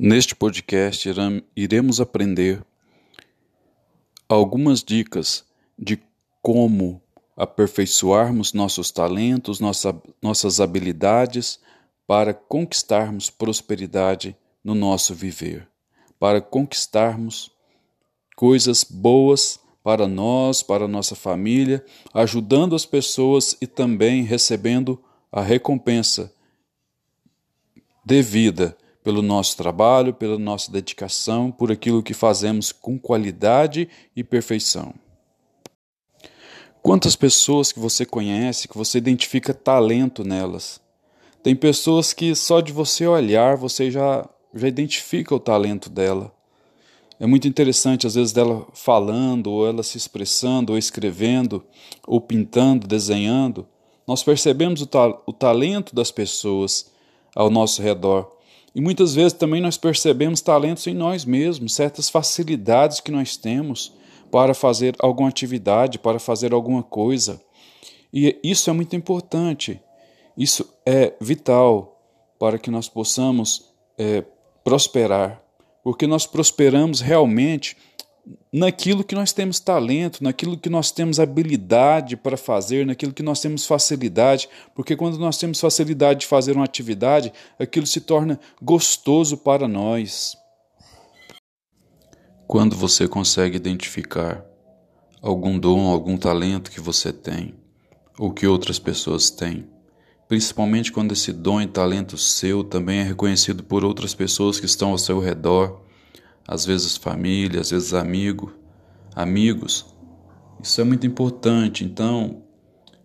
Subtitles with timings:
[0.00, 1.08] Neste podcast
[1.56, 2.64] iremos aprender
[4.28, 5.44] algumas dicas
[5.76, 6.00] de
[6.40, 7.02] como
[7.36, 11.58] aperfeiçoarmos nossos talentos, nossa, nossas habilidades
[12.06, 15.66] para conquistarmos prosperidade no nosso viver,
[16.16, 17.50] para conquistarmos
[18.36, 21.84] coisas boas para nós, para nossa família,
[22.14, 25.02] ajudando as pessoas e também recebendo
[25.32, 26.32] a recompensa
[28.04, 28.76] devida
[29.08, 34.92] pelo nosso trabalho, pela nossa dedicação, por aquilo que fazemos com qualidade e perfeição.
[36.82, 40.78] Quantas pessoas que você conhece, que você identifica talento nelas?
[41.42, 46.30] Tem pessoas que só de você olhar você já, já identifica o talento dela.
[47.18, 51.64] É muito interessante, às vezes, dela falando, ou ela se expressando, ou escrevendo,
[52.06, 53.66] ou pintando, desenhando.
[54.06, 56.92] Nós percebemos o, ta o talento das pessoas
[57.34, 58.36] ao nosso redor.
[58.78, 63.92] E muitas vezes também nós percebemos talentos em nós mesmos, certas facilidades que nós temos
[64.30, 67.42] para fazer alguma atividade, para fazer alguma coisa.
[68.14, 69.82] E isso é muito importante,
[70.36, 72.00] isso é vital
[72.38, 73.68] para que nós possamos
[73.98, 74.22] é,
[74.62, 75.42] prosperar,
[75.82, 77.76] porque nós prosperamos realmente
[78.52, 83.40] naquilo que nós temos talento, naquilo que nós temos habilidade para fazer, naquilo que nós
[83.40, 89.36] temos facilidade, porque quando nós temos facilidade de fazer uma atividade, aquilo se torna gostoso
[89.36, 90.36] para nós.
[92.46, 94.44] Quando você consegue identificar
[95.20, 97.54] algum dom, algum talento que você tem,
[98.18, 99.66] ou que outras pessoas têm,
[100.26, 104.90] principalmente quando esse dom e talento seu também é reconhecido por outras pessoas que estão
[104.90, 105.87] ao seu redor,
[106.48, 108.54] às vezes família, às vezes amigo,
[109.14, 109.84] amigos.
[110.62, 111.84] Isso é muito importante.
[111.84, 112.42] Então,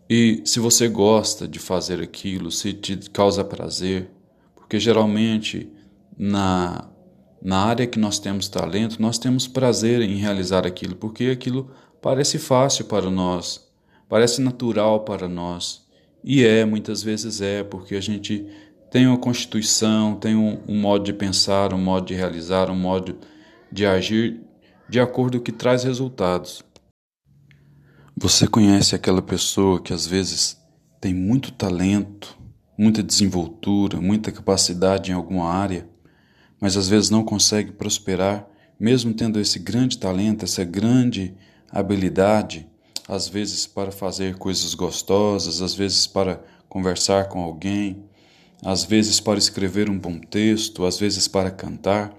[0.10, 4.10] e se você gosta de fazer aquilo, se te causa prazer,
[4.56, 5.70] porque geralmente
[6.18, 6.90] na
[7.46, 11.70] na área que nós temos talento, nós temos prazer em realizar aquilo, porque aquilo
[12.02, 13.70] parece fácil para nós,
[14.08, 15.86] parece natural para nós.
[16.24, 18.48] E é, muitas vezes é, porque a gente
[18.90, 23.18] tem uma constituição, tem um, um modo de pensar, um modo de realizar, um modo
[23.74, 24.40] de agir
[24.88, 26.64] de acordo com o que traz resultados.
[28.16, 30.62] Você conhece aquela pessoa que às vezes
[31.02, 32.38] tem muito talento,
[32.78, 35.90] muita desenvoltura, muita capacidade em alguma área,
[36.62, 38.48] mas às vezes não consegue prosperar,
[38.80, 41.34] mesmo tendo esse grande talento, essa grande
[41.72, 42.68] habilidade,
[43.08, 48.06] às vezes para fazer coisas gostosas, às vezes para conversar com alguém,
[48.64, 52.14] às vezes para escrever um bom texto, às vezes para cantar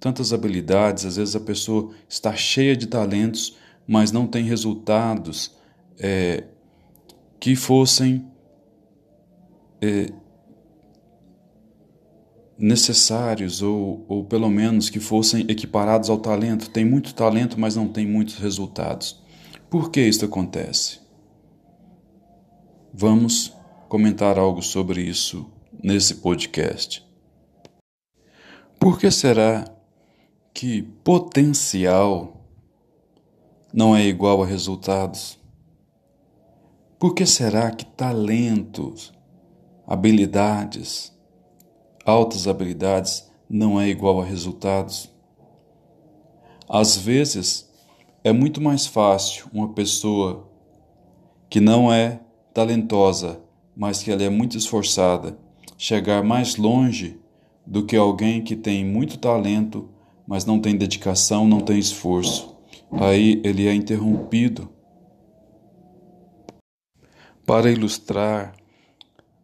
[0.00, 3.56] tantas habilidades, às vezes a pessoa está cheia de talentos,
[3.86, 5.54] mas não tem resultados
[5.98, 6.44] é,
[7.38, 8.26] que fossem
[9.82, 10.10] é,
[12.58, 16.70] necessários ou, ou pelo menos que fossem equiparados ao talento.
[16.70, 19.22] Tem muito talento, mas não tem muitos resultados.
[19.68, 21.00] Por que isso acontece?
[22.92, 23.52] Vamos
[23.88, 25.50] comentar algo sobre isso
[25.82, 27.04] nesse podcast.
[28.78, 29.64] Por que será
[30.52, 32.40] que potencial
[33.72, 35.38] não é igual a resultados?
[36.98, 39.12] Por que será que talentos,
[39.86, 41.16] habilidades,
[42.04, 45.10] altas habilidades não é igual a resultados?
[46.68, 47.68] Às vezes,
[48.22, 50.48] é muito mais fácil uma pessoa
[51.48, 52.20] que não é
[52.52, 53.40] talentosa,
[53.74, 55.38] mas que ela é muito esforçada,
[55.78, 57.18] chegar mais longe
[57.66, 59.88] do que alguém que tem muito talento
[60.30, 62.56] mas não tem dedicação, não tem esforço.
[62.92, 64.70] Aí ele é interrompido.
[67.44, 68.54] Para ilustrar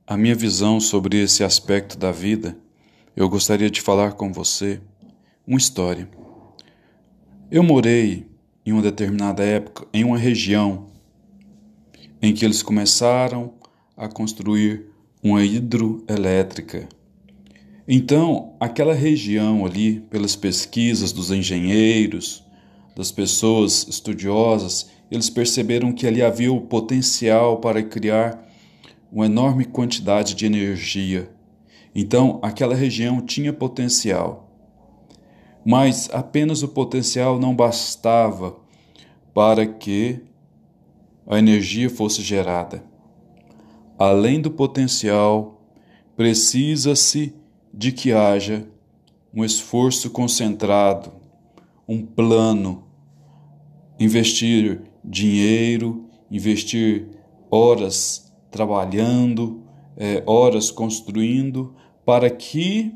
[0.06, 2.56] a minha visão sobre esse aspecto da vida,
[3.16, 4.80] eu gostaria de falar com você
[5.44, 6.08] uma história.
[7.50, 8.24] Eu morei
[8.64, 10.86] em uma determinada época em uma região
[12.22, 13.54] em que eles começaram
[13.96, 14.86] a construir
[15.20, 16.88] uma hidroelétrica
[17.88, 22.44] então, aquela região ali, pelas pesquisas dos engenheiros,
[22.96, 28.44] das pessoas estudiosas, eles perceberam que ali havia o potencial para criar
[29.12, 31.30] uma enorme quantidade de energia.
[31.94, 34.50] Então, aquela região tinha potencial.
[35.64, 38.56] Mas apenas o potencial não bastava
[39.32, 40.20] para que
[41.26, 42.82] a energia fosse gerada.
[43.98, 45.60] Além do potencial,
[46.16, 47.34] precisa-se
[47.76, 48.66] de que haja
[49.34, 51.12] um esforço concentrado,
[51.86, 52.84] um plano,
[54.00, 57.06] investir dinheiro, investir
[57.50, 59.62] horas trabalhando,
[59.94, 61.74] é, horas construindo,
[62.04, 62.94] para que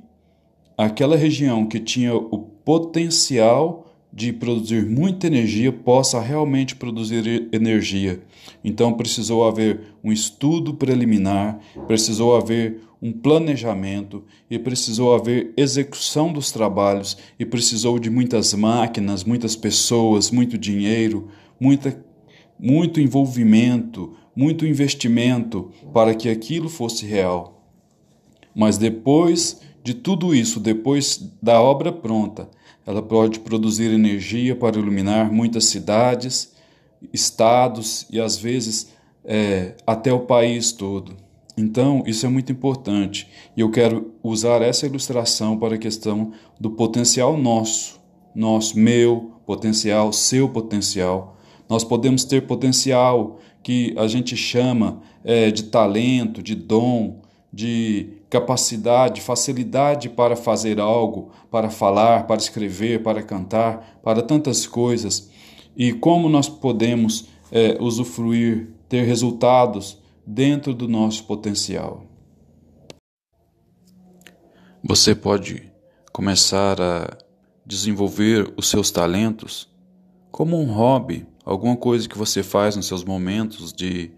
[0.79, 8.21] aquela região que tinha o potencial de produzir muita energia possa realmente produzir energia.
[8.65, 16.53] Então precisou haver um estudo preliminar, precisou haver um planejamento e precisou haver execução dos
[16.53, 22.05] trabalhos e precisou de muitas máquinas, muitas pessoas, muito dinheiro, muita,
[22.59, 27.65] muito envolvimento, muito investimento para que aquilo fosse real.
[28.55, 32.51] Mas depois de tudo isso, depois da obra pronta,
[32.87, 36.53] ela pode produzir energia para iluminar muitas cidades,
[37.13, 38.93] estados e às vezes
[39.25, 41.17] é, até o país todo.
[41.61, 46.71] Então, isso é muito importante e eu quero usar essa ilustração para a questão do
[46.71, 48.01] potencial nosso,
[48.35, 51.37] nosso, meu potencial, seu potencial.
[51.69, 57.21] Nós podemos ter potencial que a gente chama é, de talento, de dom,
[57.53, 65.29] de capacidade, facilidade para fazer algo, para falar, para escrever, para cantar, para tantas coisas.
[65.77, 70.01] E como nós podemos é, usufruir, ter resultados
[70.33, 72.07] dentro do nosso potencial.
[74.83, 75.71] Você pode
[76.13, 77.19] começar a
[77.67, 79.69] desenvolver os seus talentos
[80.31, 84.13] como um hobby, alguma coisa que você faz nos seus momentos de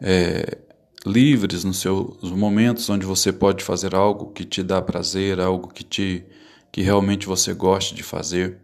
[0.00, 0.58] é,
[1.04, 5.82] livres nos seus momentos onde você pode fazer algo que te dá prazer, algo que
[5.82, 6.24] te
[6.70, 8.58] que realmente você goste de fazer.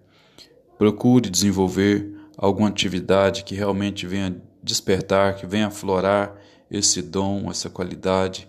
[0.78, 6.36] Procure desenvolver alguma atividade que realmente venha despertar, que venha aflorar
[6.70, 8.46] esse dom, essa qualidade.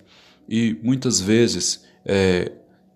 [0.47, 2.51] E muitas vezes, é,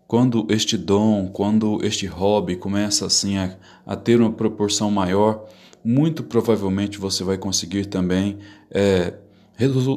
[0.08, 5.48] quando este dom, quando este hobby começa assim a, a ter uma proporção maior,
[5.84, 8.38] muito provavelmente você vai conseguir também
[8.72, 9.14] é,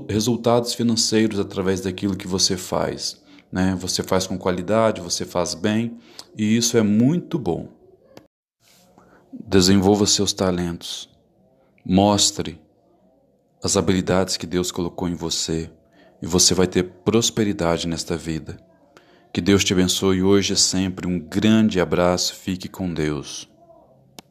[0.08, 3.20] resultados financeiros através daquilo que você faz.
[3.50, 3.76] Né?
[3.80, 5.96] Você faz com qualidade, você faz bem
[6.36, 7.68] e isso é muito bom.
[9.32, 11.08] Desenvolva seus talentos.
[11.84, 12.60] Mostre
[13.62, 15.70] as habilidades que Deus colocou em você
[16.22, 18.58] e você vai ter prosperidade nesta vida.
[19.32, 21.06] Que Deus te abençoe hoje e sempre.
[21.06, 22.34] Um grande abraço.
[22.34, 23.48] Fique com Deus.